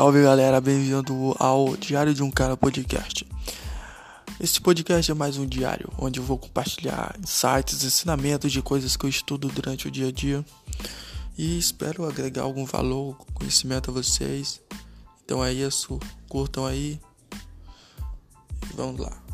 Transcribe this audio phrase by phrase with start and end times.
[0.00, 3.28] Salve galera, bem-vindo ao Diário de um Cara Podcast.
[4.40, 9.04] Este podcast é mais um diário onde eu vou compartilhar insights, ensinamentos de coisas que
[9.04, 10.42] eu estudo durante o dia a dia
[11.36, 14.62] e espero agregar algum valor, conhecimento a vocês.
[15.22, 16.98] Então é isso, curtam aí
[18.70, 19.29] e vamos lá.